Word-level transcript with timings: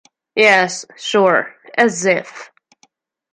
Yes 0.33 0.87
sure, 0.97 1.53
as 1.77 2.05
if. 2.05 2.49